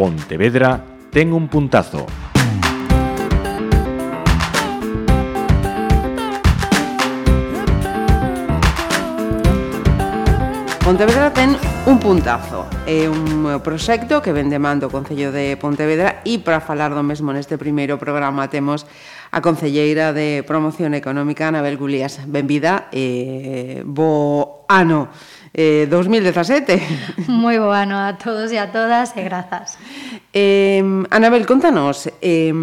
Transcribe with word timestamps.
Pontevedra 0.00 0.82
ten 1.12 1.28
un 1.30 1.46
puntazo. 1.46 2.06
Pontevedra 10.80 11.28
ten 11.36 11.52
un 11.84 12.00
puntazo. 12.00 12.64
É 12.88 13.12
un 13.12 13.44
proxecto 13.60 14.24
que 14.24 14.32
ven 14.32 14.48
de 14.48 14.56
mando 14.56 14.88
o 14.88 14.90
Concello 14.90 15.36
de 15.36 15.60
Pontevedra 15.60 16.24
e 16.24 16.40
para 16.40 16.64
falar 16.64 16.96
do 16.96 17.04
mesmo 17.04 17.28
neste 17.36 17.60
primeiro 17.60 18.00
programa 18.00 18.48
temos 18.48 18.88
a 19.28 19.44
Concelleira 19.44 20.16
de 20.16 20.40
Promoción 20.48 20.96
Económica, 20.96 21.52
Anabel 21.52 21.76
Gulías. 21.76 22.24
Benvida 22.24 22.88
e 22.88 23.84
bo 23.84 24.64
ano 24.64 25.12
eh, 25.54 25.86
2017. 25.90 27.28
Moi 27.28 27.58
bo 27.58 27.74
ano 27.74 27.98
a 27.98 28.14
todos 28.14 28.54
e 28.54 28.58
a 28.58 28.70
todas 28.70 29.16
e 29.18 29.22
grazas. 29.26 29.76
Eh, 30.30 30.82
Anabel, 31.10 31.46
contanos, 31.46 32.06
eh, 32.22 32.54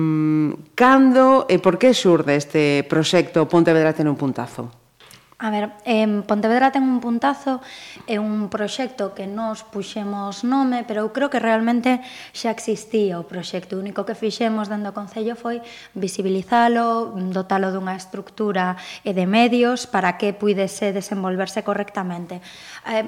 cando 0.75 1.45
e 1.51 1.59
por 1.59 1.75
que 1.75 1.91
xurde 1.91 2.39
este 2.39 2.87
proxecto 2.87 3.47
Pontevedra 3.51 3.91
ten 3.91 4.07
un 4.07 4.15
puntazo? 4.15 4.86
A 5.39 5.51
ver, 5.51 5.69
en 5.85 6.25
Pontevedra 6.25 6.73
ten 6.73 6.81
un 6.81 6.97
puntazo, 6.97 7.61
é 8.09 8.17
un 8.17 8.49
proxecto 8.49 9.13
que 9.13 9.29
nos 9.29 9.61
puxemos 9.61 10.41
nome, 10.41 10.81
pero 10.81 11.05
eu 11.05 11.13
creo 11.13 11.29
que 11.29 11.37
realmente 11.37 12.01
xa 12.33 12.49
existía 12.49 13.21
o 13.21 13.29
proxecto. 13.29 13.77
O 13.77 13.81
único 13.85 14.01
que 14.01 14.17
fixemos 14.17 14.65
dentro 14.65 14.89
do 14.89 14.97
Concello 14.97 15.37
foi 15.37 15.61
visibilizalo, 15.93 17.13
dotalo 17.29 17.69
dunha 17.69 17.93
estructura 17.93 18.81
e 19.05 19.13
de 19.13 19.29
medios 19.29 19.85
para 19.85 20.17
que 20.17 20.33
puidese 20.33 20.89
desenvolverse 20.89 21.61
correctamente. 21.61 22.41
Eh, 22.89 23.05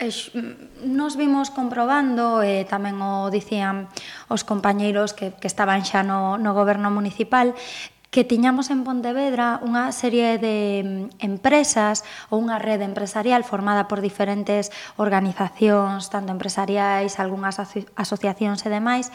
mm, 0.00 0.88
nos 0.96 1.20
vimos 1.20 1.52
comprobando 1.52 2.40
e 2.40 2.64
tamén 2.64 3.04
o 3.04 3.28
dicían 3.28 3.84
os 4.32 4.48
compañeiros 4.48 5.12
que, 5.12 5.36
que 5.36 5.48
estaban 5.52 5.84
xa 5.84 6.00
no, 6.00 6.40
no 6.40 6.56
goberno 6.56 6.88
municipal 6.88 7.52
que 8.10 8.26
tiñamos 8.26 8.74
en 8.74 8.82
Pontevedra 8.82 9.62
unha 9.62 9.94
serie 9.94 10.34
de 10.42 10.82
mm, 10.82 11.22
empresas 11.22 12.02
ou 12.26 12.42
unha 12.42 12.58
rede 12.58 12.82
empresarial 12.82 13.46
formada 13.46 13.86
por 13.86 14.02
diferentes 14.02 14.74
organizacións, 14.98 16.10
tanto 16.10 16.34
empresariais, 16.34 17.22
algunhas 17.22 17.62
aso 17.62 17.86
asociacións 17.94 18.66
e 18.66 18.68
demais, 18.68 19.14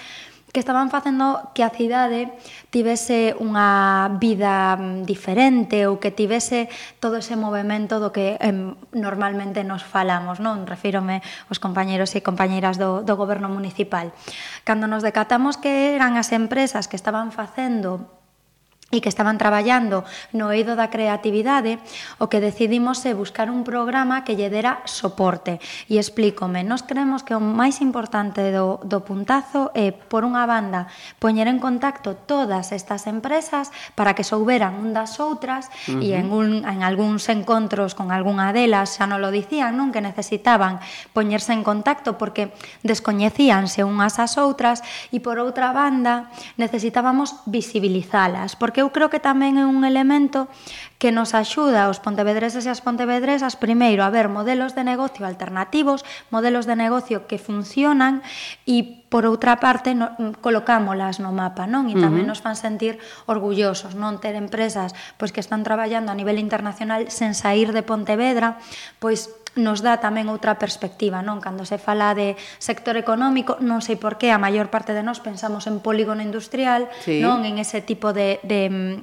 que 0.55 0.63
estaban 0.63 0.87
facendo 0.87 1.51
que 1.51 1.67
a 1.67 1.75
cidade 1.75 2.31
tivese 2.71 3.35
unha 3.35 4.15
vida 4.15 4.79
mm, 4.79 5.03
diferente 5.03 5.83
ou 5.91 5.99
que 5.99 6.15
tivese 6.15 6.71
todo 7.03 7.19
ese 7.19 7.35
movimento 7.35 7.99
do 7.99 8.15
que 8.15 8.39
em, 8.39 8.79
normalmente 8.95 9.67
nos 9.67 9.83
falamos, 9.83 10.39
non? 10.39 10.63
Refírome 10.63 11.19
aos 11.51 11.59
compañeros 11.59 12.15
e 12.15 12.23
compañeiras 12.23 12.79
do, 12.79 13.03
do 13.03 13.19
goberno 13.19 13.51
municipal. 13.51 14.15
Cando 14.63 14.87
nos 14.87 15.03
decatamos 15.03 15.59
que 15.59 15.99
eran 15.99 16.15
as 16.15 16.31
empresas 16.31 16.87
que 16.87 16.95
estaban 16.95 17.35
facendo 17.35 18.23
e 18.95 19.03
que 19.03 19.11
estaban 19.11 19.35
traballando 19.35 20.07
no 20.31 20.55
eido 20.55 20.79
da 20.79 20.87
creatividade, 20.87 21.83
o 22.23 22.31
que 22.31 22.39
decidimos 22.39 23.03
é 23.03 23.11
buscar 23.11 23.51
un 23.51 23.67
programa 23.67 24.23
que 24.23 24.39
lle 24.39 24.47
dera 24.47 24.79
soporte. 24.87 25.59
E 25.91 25.99
explícome, 25.99 26.63
nós 26.63 26.87
creemos 26.87 27.27
que 27.27 27.35
o 27.35 27.43
máis 27.43 27.83
importante 27.83 28.39
do, 28.55 28.79
do 28.87 29.03
puntazo 29.03 29.75
é, 29.75 29.91
por 29.91 30.23
unha 30.23 30.47
banda, 30.47 30.87
poñer 31.19 31.51
en 31.51 31.59
contacto 31.59 32.15
todas 32.15 32.71
estas 32.71 33.03
empresas 33.11 33.75
para 33.99 34.15
que 34.15 34.23
souberan 34.23 34.79
un 34.79 34.95
das 34.95 35.19
outras 35.19 35.67
uh 35.91 35.99
-huh. 35.99 36.05
e 36.05 36.15
en, 36.15 36.31
un, 36.31 36.63
en 36.63 36.79
algúns 36.87 37.27
encontros 37.27 37.91
con 37.97 38.15
algunha 38.15 38.55
delas 38.55 38.95
xa 38.95 39.03
non 39.03 39.19
lo 39.19 39.33
dicían, 39.33 39.75
non? 39.75 39.91
Que 39.91 39.99
necesitaban 39.99 40.79
poñerse 41.11 41.51
en 41.51 41.65
contacto 41.65 42.15
porque 42.15 42.55
descoñecíanse 42.85 43.83
unhas 43.83 44.21
ás 44.21 44.37
outras 44.39 44.85
e 45.09 45.19
por 45.19 45.41
outra 45.41 45.73
banda 45.73 46.29
necesitábamos 46.55 47.41
visibilizalas, 47.49 48.53
porque 48.53 48.84
eu 48.85 48.93
creo 48.93 49.09
que 49.09 49.17
tamén 49.17 49.57
é 49.57 49.65
un 49.65 49.81
elemento 49.81 50.45
que 51.01 51.09
nos 51.09 51.33
axuda 51.33 51.89
aos 51.89 51.97
pontevedreses 51.97 52.63
e 52.63 52.71
as 52.71 52.79
pontevedresas 52.85 53.57
primeiro 53.57 54.05
a 54.05 54.13
ver 54.13 54.29
modelos 54.29 54.77
de 54.77 54.85
negocio 54.85 55.25
alternativos, 55.25 56.05
modelos 56.29 56.69
de 56.69 56.77
negocio 56.77 57.25
que 57.25 57.41
funcionan 57.41 58.21
e 58.69 59.05
por 59.09 59.25
outra 59.25 59.57
parte 59.57 59.97
no, 59.97 60.13
colocámolas 60.39 61.17
no 61.17 61.33
mapa, 61.33 61.65
non? 61.65 61.89
E 61.89 61.95
tamén 61.97 62.25
uh 62.25 62.33
-huh. 62.33 62.37
nos 62.37 62.43
fan 62.45 62.55
sentir 62.55 63.01
orgullosos, 63.25 63.97
non 63.97 64.21
ter 64.21 64.37
empresas 64.37 64.93
pois 65.17 65.33
que 65.33 65.41
están 65.41 65.65
traballando 65.65 66.13
a 66.13 66.17
nivel 66.17 66.37
internacional 66.37 67.09
sen 67.09 67.33
sair 67.33 67.73
de 67.73 67.81
Pontevedra, 67.81 68.61
pois 69.01 69.31
nos 69.55 69.79
dá 69.81 70.03
tamén 70.03 70.27
outra 70.27 70.59
perspectiva, 70.59 71.23
non? 71.23 71.39
Cando 71.39 71.63
se 71.63 71.79
fala 71.79 72.11
de 72.13 72.35
sector 72.59 72.99
económico, 72.99 73.57
non 73.63 73.79
sei 73.79 73.95
por 73.95 74.19
qué 74.19 74.31
a 74.31 74.39
maior 74.39 74.67
parte 74.67 74.91
de 74.91 75.03
nós 75.03 75.23
pensamos 75.23 75.65
en 75.65 75.79
polígono 75.79 76.19
industrial, 76.21 76.91
sí. 77.03 77.23
non 77.23 77.47
en 77.47 77.57
ese 77.59 77.79
tipo 77.79 78.11
de 78.11 78.43
de 78.43 78.69
mm, 78.69 78.95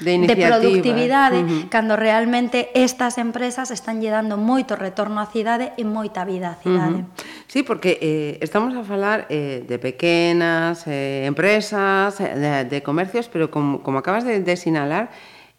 de, 0.00 0.18
de 0.18 0.36
productividade, 0.36 1.40
eh. 1.40 1.42
uh 1.42 1.48
-huh. 1.48 1.68
cando 1.68 1.96
realmente 1.96 2.70
estas 2.74 3.18
empresas 3.18 3.70
están 3.70 4.00
lle 4.00 4.10
dando 4.10 4.38
moito 4.38 4.78
retorno 4.78 5.18
á 5.20 5.26
cidade 5.26 5.74
e 5.74 5.82
moita 5.82 6.22
vida 6.22 6.54
á 6.54 6.60
cidade. 6.62 7.02
Uh 7.02 7.10
-huh. 7.10 7.50
Sí, 7.50 7.62
porque 7.66 7.98
eh, 8.00 8.38
estamos 8.40 8.76
a 8.78 8.84
falar 8.86 9.26
eh, 9.28 9.64
de 9.66 9.76
pequenas 9.78 10.86
eh, 10.86 11.26
empresas, 11.26 12.20
eh, 12.20 12.34
de, 12.38 12.64
de 12.64 12.78
comercios, 12.82 13.26
pero 13.26 13.50
como, 13.50 13.82
como 13.82 13.98
acabas 13.98 14.22
de, 14.24 14.40
de 14.40 14.54
sinalar, 14.56 15.10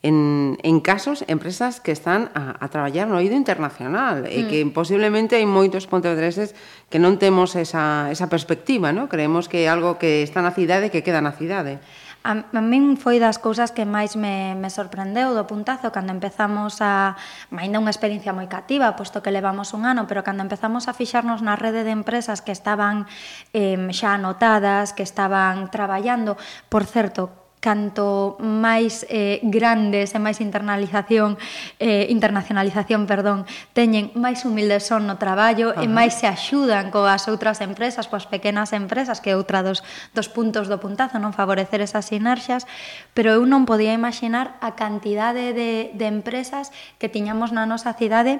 en, 0.01 0.57
en 0.63 0.79
casos 0.79 1.25
empresas 1.27 1.81
que 1.81 1.91
están 1.91 2.31
a, 2.33 2.55
a 2.63 2.67
traballar 2.69 3.07
no 3.07 3.19
oído 3.19 3.35
internacional 3.35 4.23
eh, 4.23 4.31
mm. 4.31 4.39
e 4.39 4.41
que 4.47 4.59
posiblemente 4.71 5.35
hai 5.35 5.43
moitos 5.43 5.91
pontevedreses 5.91 6.55
que 6.87 7.03
non 7.03 7.19
temos 7.19 7.59
esa, 7.59 8.07
esa 8.07 8.31
perspectiva, 8.31 8.95
no? 8.95 9.11
creemos 9.11 9.51
que 9.51 9.67
é 9.67 9.67
algo 9.67 9.99
que 9.99 10.23
está 10.23 10.39
na 10.39 10.55
cidade 10.55 10.87
que 10.87 11.03
queda 11.03 11.19
na 11.19 11.35
cidade. 11.35 11.83
Eh. 11.83 12.07
A, 12.19 12.35
a 12.51 12.59
min 12.59 12.99
foi 12.99 13.15
das 13.15 13.39
cousas 13.39 13.71
que 13.71 13.87
máis 13.87 14.19
me, 14.19 14.51
me 14.51 14.67
sorprendeu 14.67 15.31
do 15.31 15.47
puntazo 15.47 15.87
cando 15.95 16.11
empezamos 16.11 16.83
a... 16.83 17.15
Ainda 17.55 17.79
unha 17.79 17.91
experiencia 17.91 18.35
moi 18.35 18.51
cativa, 18.51 18.99
posto 18.99 19.23
que 19.23 19.31
levamos 19.31 19.71
un 19.71 19.87
ano, 19.87 20.03
pero 20.03 20.19
cando 20.27 20.43
empezamos 20.43 20.91
a 20.91 20.95
fixarnos 20.95 21.39
na 21.39 21.55
rede 21.55 21.87
de 21.87 21.95
empresas 21.95 22.43
que 22.43 22.51
estaban 22.51 23.07
eh, 23.55 23.79
xa 23.95 24.19
anotadas, 24.19 24.91
que 24.91 25.03
estaban 25.03 25.71
traballando, 25.71 26.35
por 26.67 26.83
certo, 26.83 27.38
canto 27.59 28.39
máis 28.39 29.03
eh, 29.11 29.43
grandes 29.43 30.15
e 30.15 30.19
máis 30.19 30.39
internalización 30.39 31.35
eh, 31.75 32.07
internacionalización, 32.07 33.03
perdón, 33.03 33.43
teñen 33.75 34.15
máis 34.15 34.47
humildes 34.47 34.87
son 34.87 35.11
no 35.11 35.19
traballo 35.19 35.75
Ajá. 35.75 35.83
e 35.83 35.91
máis 35.91 36.15
se 36.15 36.31
axudan 36.31 36.87
coas 36.87 37.27
outras 37.27 37.59
empresas, 37.59 38.07
coas 38.07 38.31
pequenas 38.31 38.71
empresas, 38.71 39.19
que 39.19 39.31
é 39.31 39.35
outra 39.35 39.59
dos, 39.59 39.83
dos 40.15 40.31
puntos 40.31 40.71
do 40.71 40.79
puntazo, 40.79 41.19
non 41.19 41.35
favorecer 41.35 41.83
esas 41.83 42.07
sinerxias, 42.07 42.63
pero 43.11 43.35
eu 43.35 43.43
non 43.43 43.67
podía 43.67 43.91
imaginar 43.91 44.55
a 44.63 44.79
cantidade 44.79 45.51
de, 45.51 45.91
de 45.91 46.05
empresas 46.07 46.71
que 46.95 47.11
tiñamos 47.11 47.51
na 47.51 47.67
nosa 47.67 47.91
cidade 47.91 48.39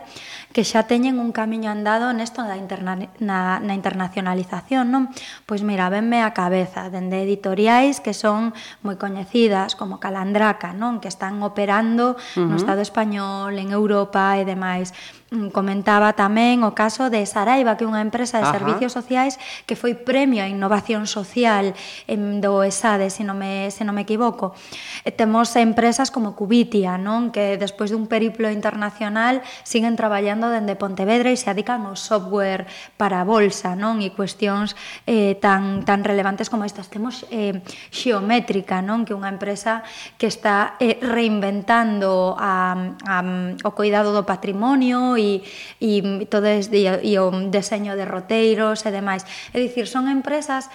que 0.55 0.63
xa 0.63 0.87
teñen 0.87 1.19
un 1.19 1.35
camiño 1.35 1.67
andado 1.67 2.15
nesto 2.15 2.39
da 2.47 2.55
interna, 2.55 2.95
na, 3.19 3.59
na 3.59 3.75
internacionalización, 3.75 4.87
non? 4.87 5.11
Pois 5.43 5.59
mira, 5.59 5.91
venme 5.91 6.23
a 6.23 6.31
cabeza, 6.31 6.87
dende 6.87 7.19
editoriais 7.19 7.99
que 7.99 8.15
son 8.15 8.55
moi 8.79 8.95
coñecidas 9.09 9.73
como 9.73 9.97
Calandraca, 9.97 10.69
non, 10.77 11.01
que 11.01 11.09
están 11.09 11.41
operando 11.41 12.13
uh 12.13 12.45
-huh. 12.45 12.45
no 12.45 12.55
Estado 12.61 12.85
español, 12.85 13.57
en 13.57 13.73
Europa 13.73 14.37
e 14.37 14.45
demais. 14.45 14.93
Mm, 15.29 15.53
comentaba 15.53 16.17
tamén 16.17 16.65
o 16.65 16.73
caso 16.73 17.13
de 17.13 17.21
Saraiva, 17.21 17.77
que 17.77 17.85
é 17.85 17.89
unha 17.89 18.01
empresa 18.01 18.41
de 18.41 18.49
Ajá. 18.49 18.57
servicios 18.57 18.97
sociais 18.97 19.37
que 19.69 19.77
foi 19.77 19.93
premio 19.93 20.41
a 20.41 20.49
innovación 20.49 21.05
social 21.05 21.77
en 22.09 22.41
do 22.41 22.65
ESADE, 22.65 23.13
se 23.13 23.21
non 23.21 23.37
me, 23.37 23.69
se 23.69 23.85
non 23.85 23.93
me 23.93 24.09
equivoco. 24.09 24.57
E 25.05 25.13
temos 25.13 25.53
empresas 25.53 26.09
como 26.09 26.33
Cubitia, 26.33 26.97
non 26.97 27.29
que 27.29 27.61
despois 27.61 27.93
dun 27.93 28.09
periplo 28.09 28.49
internacional 28.49 29.45
siguen 29.61 29.93
traballando 29.93 30.49
dende 30.49 30.73
Pontevedra 30.73 31.29
e 31.29 31.37
se 31.37 31.53
adican 31.53 31.85
ao 31.85 31.93
software 31.93 32.65
para 32.97 33.21
a 33.21 33.27
bolsa 33.27 33.77
non 33.77 34.01
e 34.01 34.09
cuestións 34.09 34.73
eh, 35.05 35.37
tan, 35.37 35.85
tan 35.85 36.01
relevantes 36.01 36.49
como 36.49 36.65
estas. 36.65 36.89
Temos 36.89 37.29
eh, 37.29 37.61
Xeométrica, 37.93 38.81
non 38.81 39.05
que 39.05 39.13
é 39.13 39.19
unha 39.19 39.29
empresa 39.29 39.85
que 40.17 40.25
está 40.25 40.73
eh, 40.81 40.97
reinventando 41.05 42.33
a, 42.33 42.97
a, 43.05 43.17
o 43.61 43.71
cuidado 43.77 44.09
do 44.09 44.25
patrimonio 44.25 45.18
e, 45.19 45.43
e 45.83 46.01
todo 46.31 46.47
es, 46.47 46.71
e, 46.71 46.87
e 46.87 47.13
o 47.19 47.27
deseño 47.51 47.99
de 47.99 48.07
roteiros 48.07 48.87
e 48.87 48.89
demais. 48.89 49.27
É 49.51 49.59
dicir, 49.59 49.85
son 49.85 50.07
empresas 50.07 50.71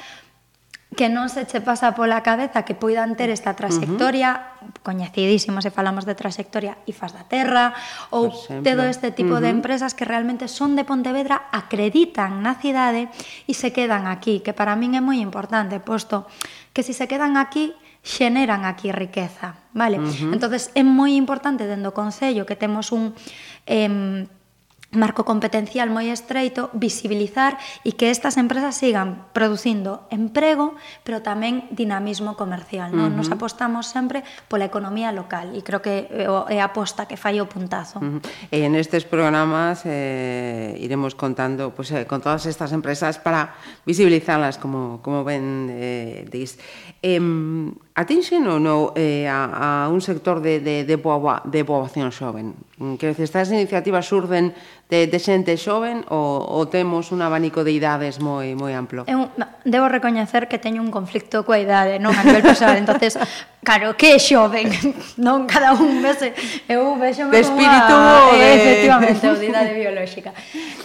que 0.94 1.10
non 1.10 1.26
se 1.26 1.44
che 1.44 1.60
pasa 1.60 1.92
pola 1.92 2.22
cabeza 2.22 2.62
que 2.62 2.78
poidan 2.78 3.18
ter 3.18 3.28
esta 3.28 3.58
trayectoria, 3.58 4.30
uh 4.62 4.70
-huh. 4.70 4.82
coñecidísimo 4.86 5.58
se 5.60 5.74
falamos 5.74 6.06
de 6.06 6.14
trayectoria 6.14 6.78
IFAS 6.86 7.12
da 7.12 7.24
Terra, 7.26 7.74
ou 8.14 8.30
todo 8.62 8.82
este 8.86 9.10
tipo 9.10 9.34
uh 9.34 9.42
-huh. 9.42 9.44
de 9.44 9.50
empresas 9.50 9.92
que 9.92 10.06
realmente 10.06 10.46
son 10.46 10.78
de 10.78 10.86
Pontevedra, 10.86 11.50
acreditan 11.50 12.40
na 12.40 12.54
cidade 12.62 13.10
e 13.50 13.52
se 13.52 13.74
quedan 13.74 14.06
aquí, 14.06 14.40
que 14.40 14.54
para 14.54 14.78
min 14.78 14.94
é 14.94 15.02
moi 15.02 15.18
importante, 15.18 15.82
posto 15.82 16.30
que 16.70 16.86
se 16.86 16.94
si 16.94 17.04
se 17.04 17.10
quedan 17.10 17.34
aquí 17.36 17.74
xeneran 18.04 18.68
aquí 18.68 18.92
riqueza, 18.92 19.58
vale? 19.72 19.98
Uh 19.98 20.06
-huh. 20.06 20.32
Entonces 20.36 20.70
é 20.78 20.84
moi 20.86 21.16
importante 21.18 21.66
dentro 21.66 21.90
do 21.90 21.96
Concello 21.96 22.46
que 22.46 22.54
temos 22.54 22.92
un... 22.94 23.16
Eh, 23.66 24.28
marco 24.96 25.26
competencial 25.26 25.90
moi 25.90 26.10
estreito, 26.10 26.70
visibilizar 26.74 27.58
e 27.82 27.94
que 27.94 28.10
estas 28.10 28.38
empresas 28.40 28.78
sigan 28.78 29.26
producindo 29.34 30.06
emprego, 30.10 30.74
pero 31.02 31.20
tamén 31.20 31.66
dinamismo 31.74 32.34
comercial. 32.34 32.94
Non? 32.94 33.10
Uh 33.10 33.10
-huh. 33.12 33.18
Nos 33.22 33.28
apostamos 33.30 33.90
sempre 33.90 34.22
pola 34.48 34.66
economía 34.66 35.10
local 35.10 35.54
e 35.54 35.60
creo 35.62 35.82
que 35.82 36.06
eh, 36.08 36.54
é 36.54 36.58
a 36.58 36.70
aposta 36.70 37.06
que 37.06 37.18
fai 37.18 37.38
o 37.38 37.46
puntazo. 37.46 37.98
Uh 38.00 38.18
-huh. 38.18 38.52
E 38.54 38.64
en 38.64 38.74
estes 38.74 39.04
programas 39.04 39.82
eh, 39.84 40.74
iremos 40.80 41.14
contando 41.14 41.74
pues, 41.74 41.90
eh, 41.92 42.06
con 42.06 42.22
todas 42.22 42.46
estas 42.46 42.72
empresas 42.72 43.18
para 43.18 43.54
visibilizarlas, 43.86 44.58
como, 44.58 45.02
como 45.02 45.24
ben 45.24 45.70
eh, 45.70 46.26
dis. 46.30 46.58
Eh, 47.02 47.20
atinxen 47.94 48.42
ou 48.50 48.58
non 48.58 48.90
eh, 48.98 49.30
a, 49.30 49.86
a 49.86 49.88
un 49.88 50.02
sector 50.02 50.42
de, 50.42 50.58
de, 50.58 50.82
de, 50.82 50.96
boa, 50.98 51.38
de 51.46 51.62
poboación 51.62 52.10
xoven? 52.10 52.58
Quer 52.98 53.14
dizer, 53.14 53.30
estas 53.30 53.54
iniciativas 53.54 54.10
surden 54.10 54.50
de, 54.90 55.08
de 55.08 55.18
xente 55.18 55.56
xoven 55.56 56.04
ou, 56.12 56.44
ou 56.44 56.68
temos 56.68 57.08
un 57.08 57.24
abanico 57.24 57.64
de 57.64 57.72
idades 57.72 58.20
moi 58.20 58.52
moi 58.52 58.76
amplo? 58.76 59.08
Eu 59.08 59.32
debo 59.64 59.88
recoñecer 59.88 60.44
que 60.44 60.60
teño 60.60 60.84
un 60.84 60.92
conflicto 60.92 61.42
coa 61.48 61.56
idade, 61.56 61.96
non 61.96 62.12
a 62.12 62.20
nivel 62.20 62.44
personal, 62.44 62.76
entonces 62.76 63.16
claro, 63.64 63.96
que 63.96 64.14
é 64.14 64.18
xoven, 64.20 64.68
non 65.26 65.48
cada 65.48 65.72
un 65.72 66.04
vese, 66.04 66.36
eu 66.68 67.00
vexo 67.00 67.32
de 67.32 67.40
espírito 67.40 67.94
a, 67.96 68.30
de... 68.30 68.36
Eh, 68.36 68.54
efectivamente, 68.60 69.24
o 69.24 69.34
de 69.34 69.46
idade 69.48 69.72
biolóxica. 69.72 70.36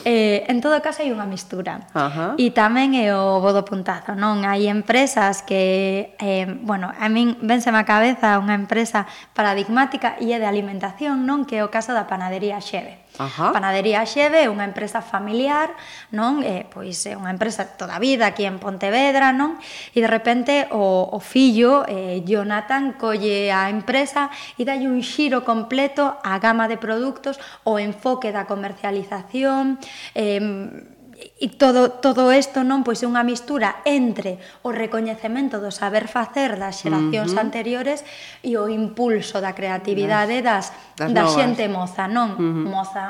Eh, 0.07 0.47
en 0.47 0.63
todo 0.63 0.79
caso 0.79 1.03
hai 1.03 1.11
unha 1.11 1.27
mistura. 1.27 1.91
Ajá. 1.91 2.39
E 2.39 2.55
tamén 2.55 2.95
é 2.95 3.11
o 3.11 3.43
bodo 3.43 3.67
puntazo, 3.67 4.15
non? 4.15 4.47
Hai 4.47 4.71
empresas 4.71 5.43
que 5.43 6.15
eh, 6.23 6.47
bueno, 6.63 6.87
a 6.87 7.11
min 7.11 7.35
vense 7.43 7.67
a 7.67 7.83
cabeza 7.83 8.39
unha 8.39 8.55
empresa 8.55 9.03
paradigmática 9.35 10.15
e 10.23 10.31
é 10.31 10.39
de 10.39 10.47
alimentación, 10.47 11.27
non? 11.27 11.43
Que 11.43 11.59
é 11.59 11.63
o 11.67 11.69
caso 11.69 11.91
da 11.91 12.07
panadería 12.07 12.63
Xeve. 12.63 13.08
Ajá. 13.17 13.51
Panadería 13.51 14.06
Xeve 14.06 14.45
é 14.45 14.51
unha 14.51 14.67
empresa 14.67 15.01
familiar, 15.01 15.73
non? 16.13 16.45
Eh, 16.45 16.69
pois 16.69 17.01
é 17.09 17.17
unha 17.17 17.33
empresa 17.33 17.65
toda 17.65 17.97
a 17.97 18.03
vida 18.03 18.29
aquí 18.29 18.45
en 18.45 18.61
Pontevedra, 18.61 19.33
non? 19.33 19.57
E 19.91 20.00
de 20.00 20.09
repente 20.09 20.69
o, 20.69 21.09
o 21.09 21.19
fillo, 21.19 21.83
eh, 21.89 22.21
Jonathan, 22.23 22.95
colle 22.95 23.50
a 23.50 23.67
empresa 23.73 24.29
e 24.56 24.63
dalle 24.63 24.88
un 24.88 25.01
xiro 25.01 25.41
completo 25.41 26.21
á 26.21 26.38
gama 26.38 26.69
de 26.69 26.77
produtos, 26.77 27.41
o 27.65 27.81
enfoque 27.81 28.29
da 28.29 28.45
comercialización, 28.45 29.81
eh, 30.13 30.98
E 31.19 31.48
todo, 31.60 31.92
todo 32.00 32.31
isto 32.31 32.63
non 32.63 32.88
pois 32.88 33.04
é 33.04 33.07
unha 33.07 33.27
mistura 33.27 33.83
entre 33.83 34.39
o 34.63 34.71
recoñecemento 34.71 35.60
do 35.60 35.68
saber 35.68 36.07
facer 36.07 36.56
das 36.56 36.80
xeracións 36.80 37.31
uh 37.31 37.36
-huh. 37.36 37.44
anteriores 37.44 38.07
e 38.39 38.56
o 38.56 38.71
impulso 38.71 39.44
da 39.44 39.51
creatividade 39.51 40.39
das, 40.39 40.71
das, 40.95 41.12
das 41.12 41.16
da 41.16 41.24
novas. 41.27 41.36
xente 41.36 41.63
moza, 41.68 42.07
non? 42.07 42.30
Uh 42.36 42.44
-huh. 42.44 42.66
Moza 42.71 43.06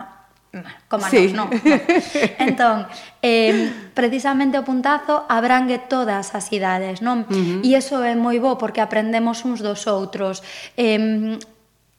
como 0.90 1.06
sí. 1.06 1.30
non, 1.30 1.46
non. 1.46 1.62
Entón, 2.50 2.90
eh, 3.22 3.70
precisamente 3.94 4.58
o 4.58 4.66
puntazo 4.66 5.30
abrangue 5.30 5.78
todas 5.78 6.34
as 6.34 6.50
idades, 6.50 7.06
non? 7.06 7.30
Uh 7.30 7.62
-huh. 7.62 7.62
E 7.62 7.78
iso 7.78 8.02
é 8.02 8.18
moi 8.18 8.42
bo 8.42 8.58
porque 8.58 8.82
aprendemos 8.82 9.46
uns 9.46 9.62
dos 9.62 9.86
outros. 9.86 10.42
Eh, 10.74 11.38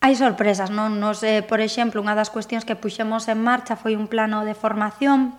Hai 0.01 0.17
sorpresas, 0.17 0.73
non? 0.73 0.97
Nos, 0.97 1.21
eh, 1.21 1.45
por 1.45 1.61
exemplo, 1.61 2.01
unha 2.01 2.17
das 2.17 2.33
cuestións 2.33 2.65
que 2.65 2.73
puxemos 2.73 3.29
en 3.29 3.37
marcha 3.45 3.77
foi 3.77 4.01
un 4.01 4.09
plano 4.09 4.49
de 4.49 4.57
formación 4.57 5.37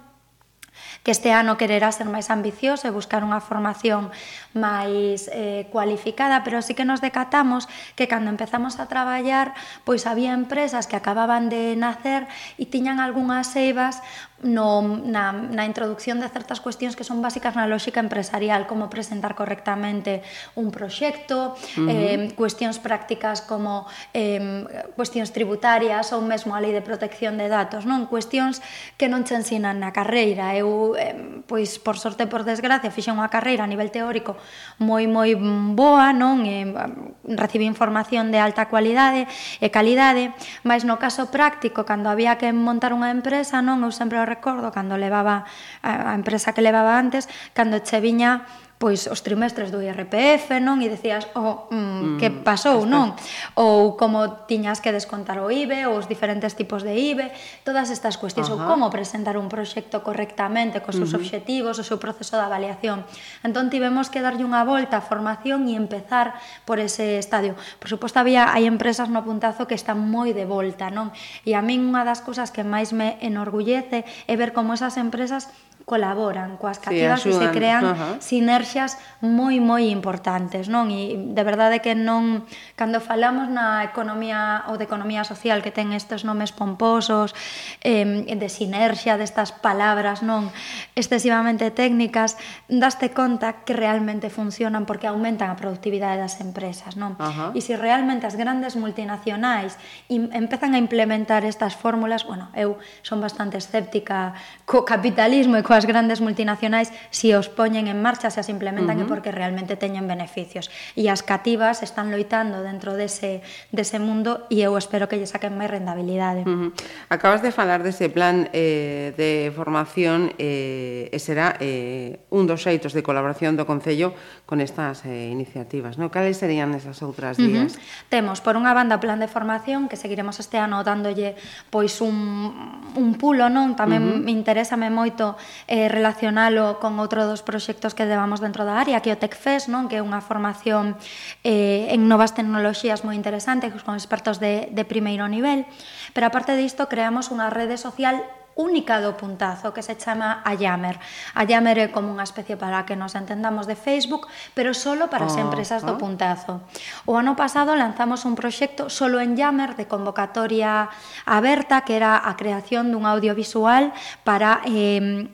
que 1.03 1.11
este 1.11 1.33
ano 1.33 1.57
quererá 1.57 1.91
ser 1.91 2.07
máis 2.07 2.29
ambicioso 2.29 2.87
e 2.87 2.95
buscar 2.95 3.25
unha 3.25 3.41
formación 3.41 4.13
máis 4.53 5.27
eh, 5.31 5.67
cualificada, 5.73 6.43
pero 6.45 6.61
sí 6.61 6.73
que 6.77 6.85
nos 6.85 7.01
decatamos 7.01 7.67
que 7.95 8.07
cando 8.07 8.29
empezamos 8.29 8.77
a 8.77 8.87
traballar, 8.87 9.53
pois 9.83 10.05
había 10.05 10.33
empresas 10.33 10.85
que 10.85 10.95
acababan 10.95 11.49
de 11.49 11.75
nacer 11.75 12.29
e 12.57 12.67
tiñan 12.67 13.01
algunhas 13.01 13.53
eivas 13.57 13.99
no, 14.43 14.81
na, 14.81 15.31
na 15.31 15.65
introducción 15.65 16.19
de 16.19 16.29
certas 16.29 16.59
cuestións 16.59 16.97
que 16.97 17.05
son 17.05 17.21
básicas 17.21 17.53
na 17.53 17.69
lógica 17.69 18.01
empresarial, 18.01 18.65
como 18.65 18.89
presentar 18.89 19.37
correctamente 19.37 20.25
un 20.57 20.73
proxecto, 20.73 21.53
uh 21.53 21.85
-huh. 21.85 21.87
eh, 21.89 22.33
cuestións 22.33 22.81
prácticas 22.81 23.41
como 23.45 23.85
eh, 24.13 24.65
cuestións 24.97 25.29
tributarias 25.29 26.09
ou 26.13 26.21
mesmo 26.25 26.57
a 26.57 26.61
lei 26.61 26.73
de 26.73 26.81
protección 26.81 27.37
de 27.37 27.47
datos, 27.49 27.85
non 27.85 28.09
cuestións 28.09 28.59
que 28.97 29.05
non 29.05 29.21
che 29.21 29.37
ensinan 29.37 29.77
na 29.77 29.93
carreira. 29.93 30.57
Eu, 30.57 30.97
eh, 30.97 31.43
pois, 31.45 31.77
por 31.77 32.01
sorte 32.01 32.25
por 32.25 32.41
desgracia, 32.41 32.89
fixen 32.89 33.17
unha 33.17 33.29
carreira 33.29 33.63
a 33.63 33.69
nivel 33.69 33.93
teórico 33.93 34.35
moi, 34.81 35.05
moi 35.05 35.37
boa, 35.77 36.09
non? 36.13 36.43
E, 36.49 36.65
eh, 36.65 37.37
recibí 37.37 37.69
información 37.69 38.33
de 38.33 38.41
alta 38.41 38.65
cualidade 38.67 39.29
e 39.61 39.67
calidade, 39.69 40.33
mas 40.65 40.81
no 40.81 40.97
caso 40.97 41.29
práctico, 41.29 41.85
cando 41.85 42.09
había 42.09 42.41
que 42.41 42.49
montar 42.49 42.91
unha 42.97 43.13
empresa, 43.13 43.61
non? 43.61 43.85
Eu 43.85 43.93
sempre 43.93 44.17
o 44.17 44.25
recordo 44.31 44.71
cando 44.71 44.95
levaba 44.95 45.43
a 45.83 46.15
empresa 46.15 46.55
que 46.55 46.63
levaba 46.63 46.95
antes, 46.95 47.27
cando 47.51 47.83
che 47.83 47.99
viña 47.99 48.47
pois 48.81 49.05
os 49.05 49.21
trimestres 49.21 49.69
do 49.69 49.77
IRPF, 49.77 50.57
non? 50.57 50.81
E 50.81 50.89
decías, 50.89 51.29
oh, 51.37 51.69
mm, 51.69 51.77
mm, 51.77 52.17
que 52.17 52.33
pasou, 52.33 52.89
non? 52.89 53.13
Ou 53.53 53.93
como 53.93 54.49
tiñas 54.49 54.81
que 54.81 54.89
descontar 54.89 55.37
o 55.37 55.53
IBE, 55.53 55.85
ou 55.85 56.01
os 56.01 56.09
diferentes 56.09 56.57
tipos 56.57 56.81
de 56.81 56.97
IBE, 56.97 57.29
todas 57.61 57.93
estas 57.93 58.17
cuestións, 58.17 58.49
ou 58.49 58.57
como 58.57 58.89
presentar 58.89 59.37
un 59.37 59.53
proxecto 59.53 60.01
correctamente, 60.01 60.81
cos 60.81 60.97
seus 60.97 61.13
uh 61.13 61.21
-huh. 61.21 61.21
obxectivos, 61.21 61.77
o 61.77 61.85
seu 61.85 62.01
proceso 62.01 62.41
de 62.41 62.49
avaliación. 62.49 63.05
Entón, 63.45 63.69
tivemos 63.69 64.09
que 64.09 64.17
darlle 64.17 64.41
unha 64.41 64.65
volta 64.65 64.97
a 64.97 65.05
formación 65.05 65.69
e 65.69 65.77
empezar 65.77 66.33
por 66.65 66.81
ese 66.81 67.21
estadio. 67.21 67.53
Por 67.77 67.85
suposto, 67.85 68.17
había, 68.17 68.49
hai 68.49 68.65
empresas 68.65 69.13
no 69.13 69.21
puntazo 69.21 69.69
que 69.69 69.77
están 69.77 70.01
moi 70.01 70.33
de 70.33 70.49
volta, 70.49 70.89
non? 70.89 71.13
E 71.45 71.53
a 71.53 71.61
min 71.61 71.85
unha 71.85 72.01
das 72.01 72.25
cousas 72.25 72.49
que 72.49 72.65
máis 72.65 72.97
me 72.97 73.21
enorgullece 73.21 74.09
é 74.25 74.33
ver 74.33 74.57
como 74.57 74.73
esas 74.73 74.97
empresas 74.97 75.53
colaboran 75.85 76.57
coas 76.57 76.79
cativas 76.79 77.21
sí, 77.21 77.29
e 77.29 77.33
se 77.33 77.47
crean 77.51 77.83
uh 77.85 77.95
-huh. 77.95 78.13
sinerxias 78.21 78.97
moi 79.21 79.59
moi 79.59 79.89
importantes, 79.89 80.69
non? 80.69 80.89
E 80.93 81.17
de 81.17 81.43
verdade 81.43 81.81
que 81.81 81.97
non 81.97 82.45
cando 82.77 83.01
falamos 83.01 83.49
na 83.49 83.83
economía 83.83 84.65
ou 84.69 84.77
de 84.77 84.85
economía 84.85 85.25
social 85.25 85.59
que 85.65 85.73
ten 85.73 85.91
estes 85.91 86.23
nomes 86.23 86.53
pomposos, 86.53 87.33
eh, 87.81 88.05
de 88.27 88.49
sinerxia 88.49 89.17
destas 89.17 89.51
palabras, 89.51 90.21
non, 90.21 90.53
excesivamente 90.95 91.73
técnicas, 91.73 92.37
daste 92.69 93.11
conta 93.11 93.65
que 93.65 93.73
realmente 93.73 94.29
funcionan 94.29 94.85
porque 94.85 95.09
aumentan 95.09 95.49
a 95.49 95.57
productividade 95.57 96.21
das 96.21 96.39
empresas, 96.39 96.95
non? 96.95 97.17
Uh 97.17 97.25
-huh. 97.27 97.49
E 97.57 97.59
se 97.59 97.75
realmente 97.75 98.29
as 98.29 98.37
grandes 98.37 98.77
multinacionais 98.77 99.75
empezan 100.11 100.73
a 100.73 100.79
implementar 100.79 101.43
estas 101.43 101.75
fórmulas, 101.75 102.23
bueno, 102.23 102.47
eu 102.55 102.77
son 103.01 103.19
bastante 103.19 103.57
escéptica 103.57 104.33
co 104.65 104.85
capitalismo 104.85 105.57
e 105.57 105.63
co 105.63 105.70
coas 105.71 105.87
grandes 105.87 106.19
multinacionais 106.19 106.91
se 107.15 107.31
os 107.31 107.47
poñen 107.47 107.87
en 107.87 108.03
marcha, 108.03 108.27
se 108.27 108.43
as 108.43 108.51
implementan 108.51 108.99
uh 108.99 109.07
-huh. 109.07 109.07
é 109.07 109.11
porque 109.11 109.31
realmente 109.31 109.79
teñen 109.79 110.03
beneficios. 110.03 110.67
E 110.99 111.07
as 111.07 111.23
cativas 111.23 111.79
están 111.79 112.11
loitando 112.11 112.59
dentro 112.59 112.99
dese, 112.99 113.39
dese 113.71 113.95
mundo 113.95 114.43
e 114.51 114.59
eu 114.67 114.75
espero 114.75 115.07
que 115.07 115.15
lle 115.15 115.23
saquen 115.23 115.55
máis 115.55 115.71
rendabilidade. 115.71 116.43
Uh 116.43 116.67
-huh. 116.67 116.69
Acabas 117.07 117.39
de 117.39 117.55
falar 117.55 117.87
dese 117.87 118.11
plan 118.11 118.51
eh, 118.51 119.15
de 119.15 119.47
formación 119.55 120.35
eh, 120.35 121.07
e 121.07 121.17
será 121.23 121.55
eh, 121.63 122.19
un 122.27 122.51
dos 122.51 122.59
xeitos 122.67 122.91
de 122.91 122.99
colaboración 122.99 123.55
do 123.55 123.63
Concello 123.63 124.11
con 124.43 124.59
estas 124.59 125.07
eh, 125.07 125.31
iniciativas. 125.31 125.95
No? 125.95 126.11
Cales 126.11 126.35
serían 126.35 126.75
esas 126.75 126.99
outras 126.99 127.39
días? 127.39 127.71
Uh 127.71 127.79
-huh. 127.79 128.11
Temos, 128.11 128.43
por 128.43 128.59
unha 128.59 128.75
banda, 128.75 128.99
plan 128.99 129.23
de 129.23 129.31
formación 129.31 129.87
que 129.87 129.95
seguiremos 129.95 130.35
este 130.43 130.59
ano 130.59 130.83
dándolle 130.83 131.39
pois 131.71 132.03
un, 132.03 132.91
un 132.99 133.15
pulo, 133.15 133.47
non? 133.47 133.79
Tamén 133.79 134.03
uh 134.03 134.11
-huh. 134.19 134.27
interésame 134.27 134.91
moito 134.91 135.39
eh, 135.67 135.89
relacionalo 135.89 136.79
con 136.79 136.97
outro 136.97 137.25
dos 137.25 137.45
proxectos 137.45 137.93
que 137.93 138.07
levamos 138.07 138.39
dentro 138.39 138.63
da 138.63 138.79
área, 138.79 139.01
que 139.03 139.11
é 139.11 139.17
o 139.17 139.21
TechFest, 139.21 139.69
non? 139.69 139.89
que 139.89 139.99
é 139.99 140.03
unha 140.05 140.21
formación 140.21 140.95
eh, 141.43 141.91
en 141.93 142.07
novas 142.07 142.33
tecnoloxías 142.37 143.03
moi 143.03 143.17
interesante 143.17 143.69
con 143.69 143.97
expertos 143.97 144.39
de, 144.39 144.69
de 144.71 144.83
primeiro 144.85 145.27
nivel, 145.27 145.67
pero 146.15 146.29
aparte 146.29 146.57
disto 146.57 146.89
creamos 146.89 147.29
unha 147.29 147.51
rede 147.51 147.77
social 147.77 148.21
única 148.55 148.99
do 148.99 149.15
puntazo 149.15 149.73
que 149.73 149.83
se 149.83 149.95
chama 149.95 150.41
a 150.43 150.53
Yammer. 150.53 150.99
A 151.33 151.43
Yammer 151.43 151.79
é 151.79 151.87
como 151.87 152.11
unha 152.11 152.27
especie 152.27 152.59
para 152.59 152.83
que 152.83 152.99
nos 152.99 153.15
entendamos 153.15 153.65
de 153.65 153.79
Facebook, 153.79 154.27
pero 154.53 154.75
solo 154.75 155.07
para 155.07 155.27
as 155.27 155.39
ah, 155.39 155.43
empresas 155.43 155.81
do 155.87 155.95
ah. 155.95 156.01
puntazo. 156.01 156.59
O 157.07 157.15
ano 157.15 157.39
pasado 157.39 157.75
lanzamos 157.75 158.27
un 158.27 158.35
proxecto 158.35 158.91
solo 158.91 159.23
en 159.23 159.39
Yammer 159.39 159.79
de 159.79 159.87
convocatoria 159.87 160.91
aberta 161.23 161.87
que 161.87 161.95
era 161.95 162.19
a 162.19 162.35
creación 162.35 162.91
dun 162.91 163.07
audiovisual 163.07 163.95
para 164.27 164.59
eh, 164.67 165.31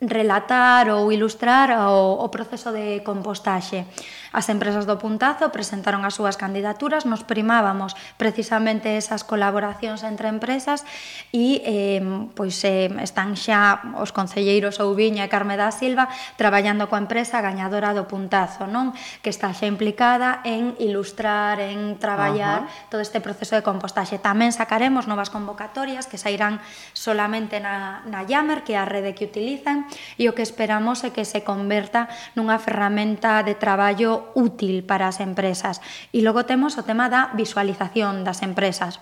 relatar 0.00 0.88
ou 0.88 1.12
ilustrar 1.12 1.70
o, 1.88 2.24
o 2.24 2.28
proceso 2.28 2.72
de 2.72 3.00
compostaxe. 3.00 3.86
As 4.34 4.50
empresas 4.50 4.82
do 4.82 4.98
Puntazo 4.98 5.54
presentaron 5.54 6.02
as 6.02 6.18
súas 6.18 6.34
candidaturas, 6.34 7.06
nos 7.06 7.22
primábamos 7.22 7.94
precisamente 8.18 8.98
esas 8.98 9.22
colaboracións 9.22 10.02
entre 10.02 10.26
empresas 10.26 10.82
e 11.30 11.62
eh, 11.62 12.02
pois 12.34 12.58
eh, 12.66 12.90
están 12.98 13.38
xa 13.38 13.94
os 13.94 14.10
concelleiros 14.10 14.82
Ouviña 14.82 15.22
e 15.22 15.30
Carme 15.30 15.54
da 15.54 15.70
Silva 15.70 16.10
traballando 16.34 16.90
coa 16.90 16.98
empresa 16.98 17.38
gañadora 17.38 17.94
do 17.94 18.10
Puntazo, 18.10 18.66
non? 18.66 18.90
Que 19.22 19.30
está 19.30 19.54
xa 19.54 19.70
implicada 19.70 20.42
en 20.42 20.74
ilustrar, 20.82 21.62
en 21.62 22.02
traballar 22.02 22.66
uh 22.66 22.66
-huh. 22.66 22.90
todo 22.90 22.98
este 23.06 23.22
proceso 23.22 23.54
de 23.54 23.62
compostaxe. 23.62 24.18
Tamén 24.18 24.50
sacaremos 24.50 25.06
novas 25.06 25.30
convocatorias 25.30 26.10
que 26.10 26.18
sairán 26.18 26.58
solamente 26.90 27.62
na, 27.62 28.02
na 28.10 28.26
Yammer, 28.26 28.66
que 28.66 28.74
é 28.74 28.82
a 28.82 28.88
rede 28.88 29.14
que 29.14 29.30
utilizan, 29.30 29.86
e 30.18 30.26
o 30.26 30.34
que 30.34 30.42
esperamos 30.42 31.06
é 31.06 31.14
que 31.14 31.22
se 31.22 31.46
converta 31.46 32.10
nunha 32.34 32.58
ferramenta 32.58 33.46
de 33.46 33.54
traballo 33.54 34.23
útil 34.32 34.80
para 34.88 35.12
as 35.12 35.20
empresas. 35.20 35.84
E 36.16 36.24
logo 36.24 36.48
temos 36.48 36.80
o 36.80 36.86
tema 36.86 37.12
da 37.12 37.28
visualización 37.36 38.24
das 38.24 38.40
empresas. 38.40 38.98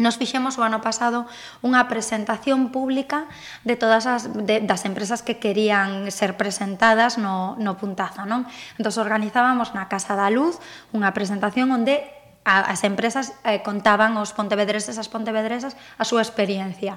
Nos 0.00 0.16
fixemos 0.16 0.56
o 0.56 0.64
ano 0.64 0.80
pasado 0.80 1.28
unha 1.60 1.84
presentación 1.84 2.72
pública 2.72 3.28
de 3.68 3.76
todas 3.76 4.08
as 4.08 4.32
de, 4.32 4.64
das 4.64 4.88
empresas 4.88 5.20
que 5.20 5.36
querían 5.36 6.08
ser 6.08 6.40
presentadas 6.40 7.20
no, 7.20 7.52
no 7.60 7.76
puntazo, 7.76 8.24
non? 8.24 8.48
Entón, 8.80 8.96
organizábamos 8.96 9.76
na 9.76 9.92
Casa 9.92 10.16
da 10.16 10.32
Luz 10.32 10.56
unha 10.96 11.12
presentación 11.12 11.68
onde 11.68 12.00
a, 12.48 12.72
as 12.72 12.80
empresas 12.88 13.36
eh, 13.44 13.60
contaban 13.60 14.16
os 14.16 14.32
pontevedreses 14.32 14.96
as 14.96 15.12
pontevedresas 15.12 15.76
a 16.00 16.04
súa 16.08 16.24
experiencia. 16.24 16.96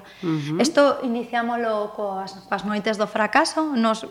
Isto 0.56 0.80
uh 0.80 1.04
-huh. 1.04 1.04
Iniciámolo 1.04 1.92
coas, 1.92 2.40
coas 2.48 2.64
noites 2.64 2.96
do 2.96 3.04
fracaso, 3.04 3.76
nos 3.76 4.08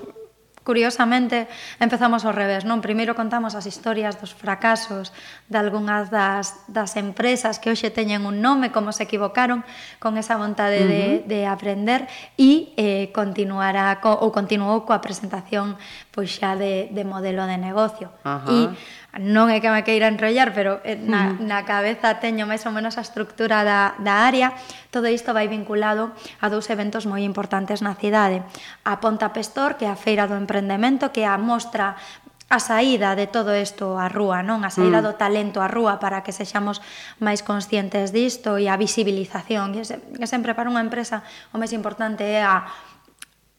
Curiosamente, 0.64 1.52
empezamos 1.84 2.24
ao 2.24 2.32
revés, 2.32 2.64
non? 2.64 2.80
Primeiro 2.80 3.20
contamos 3.20 3.52
as 3.52 3.68
historias 3.68 4.16
dos 4.16 4.32
fracasos 4.32 5.12
de 5.52 5.60
algunhas 5.60 6.08
das, 6.08 6.64
das 6.72 6.96
empresas 6.96 7.60
que 7.60 7.68
hoxe 7.68 7.92
teñen 7.92 8.24
un 8.24 8.40
nome, 8.40 8.72
como 8.72 8.96
se 8.96 9.04
equivocaron 9.04 9.68
con 10.00 10.16
esa 10.16 10.40
vontade 10.40 10.80
uh 10.80 10.88
-huh. 10.88 11.28
de, 11.28 11.36
de 11.36 11.40
aprender 11.52 12.08
e 12.40 12.72
eh, 12.80 13.12
continuará 13.12 14.00
co, 14.00 14.16
ou 14.16 14.32
continuou 14.32 14.88
coa 14.88 15.04
presentación 15.04 15.76
pois 16.16 16.32
xa 16.32 16.56
de, 16.56 16.88
de 16.96 17.04
modelo 17.04 17.44
de 17.44 17.60
negocio. 17.60 18.08
Uh 18.24 18.40
-huh. 18.40 18.48
E 18.48 18.60
non 19.14 19.54
é 19.54 19.62
que 19.62 19.70
me 19.70 19.86
queira 19.86 20.10
enrollar, 20.10 20.58
pero 20.58 20.82
eh, 20.82 20.98
na, 20.98 21.38
na 21.38 21.62
cabeza 21.70 22.18
teño 22.18 22.50
máis 22.50 22.66
ou 22.66 22.74
menos 22.74 22.98
a 22.98 23.06
estructura 23.06 23.62
da, 23.62 23.94
da 24.02 24.26
área. 24.26 24.58
Todo 24.90 25.06
isto 25.06 25.38
vai 25.38 25.46
vinculado 25.46 26.18
a 26.42 26.50
dous 26.50 26.66
eventos 26.74 27.06
moi 27.06 27.22
importantes 27.22 27.86
na 27.86 27.94
cidade. 27.94 28.42
A 28.82 28.98
Ponta 28.98 29.30
Pestor, 29.30 29.78
que 29.78 29.86
é 29.86 29.92
a 29.94 30.00
Feira 30.00 30.26
do 30.26 30.34
Emprendemento, 30.34 31.14
que 31.14 31.22
é 31.22 31.30
a 31.30 31.38
mostra 31.38 31.94
a 32.50 32.60
saída 32.60 33.16
de 33.16 33.26
todo 33.30 33.54
isto 33.54 33.98
á 33.98 34.10
rúa, 34.10 34.42
non? 34.42 34.62
A 34.66 34.70
saída 34.70 35.02
mm. 35.02 35.06
do 35.06 35.14
talento 35.14 35.58
á 35.62 35.70
rúa 35.70 36.02
para 36.02 36.22
que 36.26 36.34
sexamos 36.34 36.82
máis 37.22 37.46
conscientes 37.46 38.14
disto 38.14 38.62
e 38.62 38.66
a 38.70 38.78
visibilización. 38.78 39.78
E, 39.78 39.82
e 39.86 40.26
sempre 40.30 40.58
para 40.58 40.70
unha 40.70 40.82
empresa 40.82 41.22
o 41.54 41.58
máis 41.62 41.74
importante 41.74 42.26
é 42.26 42.42
a 42.42 42.66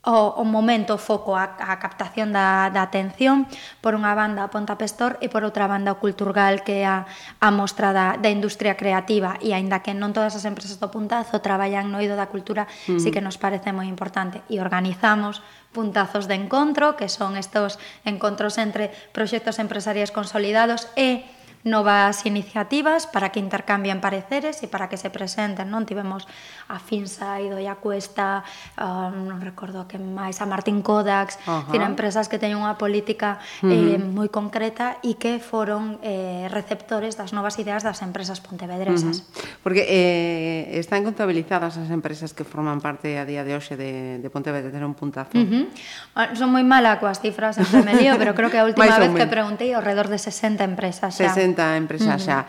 o, 0.05 0.41
o 0.41 0.45
momento 0.45 0.95
o 0.95 1.01
foco 1.01 1.33
a, 1.33 1.57
a 1.57 1.81
captación 1.81 2.33
da, 2.33 2.69
da 2.69 2.85
atención 2.85 3.49
por 3.81 3.97
unha 3.97 4.13
banda 4.13 4.45
a 4.45 4.53
Ponta 4.53 4.77
Pestor 4.77 5.17
e 5.25 5.33
por 5.33 5.43
outra 5.43 5.65
banda 5.65 5.97
o 5.97 6.01
Culturgal 6.01 6.61
que 6.61 6.85
é 6.85 6.89
a, 6.89 7.09
a 7.41 7.49
mostra 7.49 7.97
da, 7.97 8.21
da 8.21 8.29
industria 8.29 8.77
creativa 8.77 9.41
e 9.41 9.57
aínda 9.57 9.81
que 9.81 9.97
non 9.97 10.13
todas 10.13 10.37
as 10.37 10.45
empresas 10.45 10.77
do 10.77 10.93
Puntazo 10.93 11.41
traballan 11.41 11.89
no 11.89 11.99
eido 12.05 12.15
da 12.21 12.29
cultura 12.29 12.69
mm. 12.87 13.01
sí 13.01 13.09
que 13.09 13.25
nos 13.25 13.41
parece 13.41 13.73
moi 13.73 13.89
importante 13.89 14.45
e 14.53 14.61
organizamos 14.61 15.41
puntazos 15.73 16.29
de 16.31 16.37
encontro 16.37 16.95
que 17.01 17.09
son 17.11 17.41
estos 17.41 17.81
encontros 18.05 18.61
entre 18.61 18.93
proxectos 19.11 19.57
empresariais 19.59 20.13
consolidados 20.13 20.87
e 20.95 21.27
novas 21.65 22.29
iniciativas 22.29 23.09
para 23.09 23.33
que 23.33 23.41
intercambien 23.41 24.05
pareceres 24.05 24.61
e 24.61 24.69
para 24.69 24.93
que 24.93 25.01
se 25.01 25.09
presenten, 25.09 25.73
non? 25.73 25.89
Tivemos 25.89 26.29
a 26.69 26.77
Finsa, 26.77 27.37
a 27.37 27.41
Idoia 27.41 27.81
Cuesta, 27.81 28.45
um, 28.77 28.85
a, 28.85 29.09
non 29.09 29.41
recordo 29.41 29.89
que 29.89 29.97
máis, 29.97 30.45
a 30.45 30.47
Martín 30.47 30.85
Kodax, 30.85 31.41
uh 31.49 31.65
-huh. 31.65 31.73
Tira 31.73 31.89
empresas 31.89 32.29
que 32.29 32.37
teñen 32.37 32.61
unha 32.61 32.77
política 32.77 33.41
uh 33.65 33.73
-huh. 33.73 33.97
eh, 33.97 33.99
moi 33.99 34.29
concreta 34.29 35.01
e 35.01 35.17
que 35.17 35.41
foron 35.41 35.97
eh, 36.05 36.53
receptores 36.53 37.17
das 37.17 37.33
novas 37.33 37.57
ideas 37.57 37.81
das 37.81 38.05
empresas 38.05 38.45
pontevedresas. 38.45 39.25
Uh 39.25 39.25
-huh. 39.25 39.65
Porque 39.65 39.89
eh, 39.89 40.77
están 40.77 41.01
contabilizadas 41.01 41.81
as 41.81 41.89
empresas 41.89 42.37
que 42.37 42.45
forman 42.45 42.85
parte 42.85 43.17
a 43.17 43.25
día 43.25 43.41
de 43.41 43.57
hoxe 43.57 43.81
de, 43.81 44.21
de 44.21 44.29
Pontevedra, 44.29 44.69
ter 44.69 44.85
un 44.85 44.93
puntazo. 44.93 45.33
Uh 45.33 45.65
ah, 46.13 46.29
-huh. 46.29 46.37
Son 46.37 46.53
moi 46.53 46.63
mala 46.63 47.01
coas 47.01 47.25
cifras, 47.25 47.57
sempre 47.57 47.81
me 47.81 47.97
lío, 47.97 48.21
pero 48.21 48.37
creo 48.37 48.53
que 48.53 48.61
a 48.61 48.69
última 48.69 49.01
vez 49.01 49.17
que 49.17 49.25
preguntei 49.25 49.73
ao 49.73 49.81
redor 49.81 50.13
de 50.13 50.21
60 50.21 50.61
empresas. 50.61 51.17
Xa. 51.17 51.33
60 51.33 51.54
60 51.55 51.77
empresas 51.77 52.21
uh 52.27 52.29
-huh. 52.29 52.45
xa. 52.45 52.47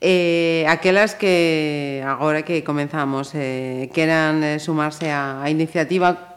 Eh, 0.00 0.64
aquelas 0.68 1.14
que 1.14 2.02
agora 2.04 2.42
que 2.42 2.64
comenzamos 2.64 3.32
eh, 3.34 3.90
queran 3.92 4.42
eh, 4.42 4.58
sumarse 4.58 5.12
á 5.12 5.44
a 5.44 5.46
iniciativa 5.52 6.36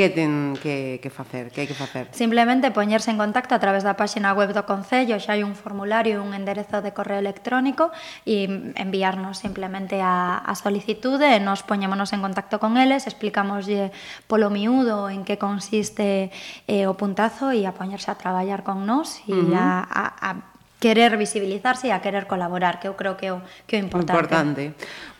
que 0.00 0.08
ten 0.08 0.56
que, 0.62 0.98
que 1.02 1.10
facer, 1.10 1.52
que 1.52 1.60
hai 1.60 1.68
que 1.68 1.76
facer? 1.76 2.08
Simplemente 2.16 2.72
poñerse 2.72 3.12
en 3.12 3.20
contacto 3.20 3.52
a 3.52 3.60
través 3.60 3.84
da 3.84 4.00
páxina 4.00 4.32
web 4.32 4.56
do 4.56 4.64
Concello, 4.64 5.20
xa 5.20 5.36
hai 5.36 5.44
un 5.44 5.52
formulario 5.52 6.16
e 6.16 6.22
un 6.24 6.32
enderezo 6.32 6.80
de 6.80 6.96
correo 6.96 7.20
electrónico 7.20 7.92
e 8.24 8.48
enviarnos 8.80 9.36
simplemente 9.44 10.00
a, 10.00 10.40
a 10.40 10.54
solicitude 10.56 11.36
e 11.36 11.38
nos 11.44 11.66
poñémonos 11.66 12.16
en 12.16 12.24
contacto 12.24 12.56
con 12.56 12.80
eles, 12.80 13.04
explicamoslle 13.04 13.92
polo 14.24 14.48
miúdo 14.48 15.12
en 15.12 15.26
que 15.26 15.36
consiste 15.36 16.32
eh, 16.64 16.88
o 16.88 16.96
puntazo 16.96 17.52
e 17.52 17.68
a 17.68 17.76
poñerse 17.76 18.08
a 18.08 18.16
traballar 18.16 18.64
con 18.64 18.88
nós 18.88 19.20
e 19.28 19.36
uh 19.36 19.52
-huh. 19.52 19.58
a, 19.58 19.84
a, 19.84 20.04
a 20.16 20.49
querer 20.80 21.14
visibilizarse 21.20 21.86
e 21.86 21.92
a 21.92 22.00
querer 22.00 22.24
colaborar, 22.24 22.80
que 22.80 22.88
eu 22.88 22.96
creo 22.96 23.14
que 23.14 23.28
é 23.28 23.32
o, 23.36 23.44
que 23.68 23.76
é 23.76 23.80
o 23.80 23.84
importante. 23.84 24.16
importante. 24.16 24.64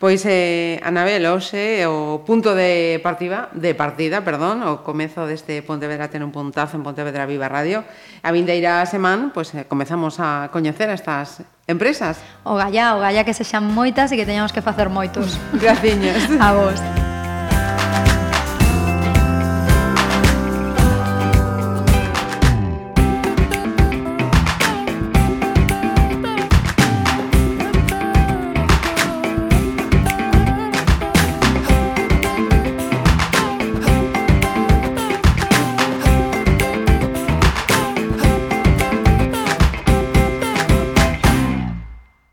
Pois, 0.00 0.25
eh, 0.25 0.81
Anabel, 0.81 1.29
hoxe 1.29 1.85
o 1.85 2.25
punto 2.25 2.57
de 2.57 2.99
partida, 3.05 3.52
de 3.52 3.76
partida 3.76 4.25
perdón, 4.25 4.64
o 4.64 4.81
comezo 4.81 5.29
deste 5.29 5.61
Pontevedra 5.61 6.09
ten 6.09 6.25
un 6.25 6.33
puntazo 6.33 6.81
en 6.81 6.83
Pontevedra 6.83 7.29
Viva 7.29 7.52
Radio. 7.52 7.85
A 8.25 8.33
vindeira 8.33 8.81
semana, 8.88 9.29
pois, 9.37 9.52
eh, 9.52 9.69
comezamos 9.69 10.17
a 10.17 10.49
coñecer 10.49 10.88
estas 10.88 11.45
empresas. 11.69 12.25
O 12.49 12.57
gallá, 12.57 12.97
o 12.97 13.05
gallá 13.05 13.23
que 13.29 13.37
se 13.37 13.45
xan 13.45 13.69
moitas 13.69 14.09
e 14.11 14.17
que 14.17 14.25
teñamos 14.25 14.57
que 14.57 14.64
facer 14.64 14.88
moitos. 14.88 15.37
Graciñas. 15.61 16.25
a 16.40 16.57
vos. 16.57 16.81